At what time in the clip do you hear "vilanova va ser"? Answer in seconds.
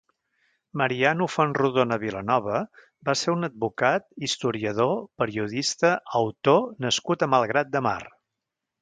2.03-3.35